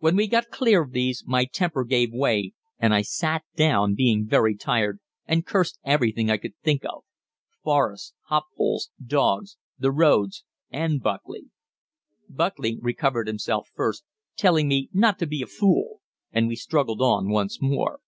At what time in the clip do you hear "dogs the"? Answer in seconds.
9.02-9.90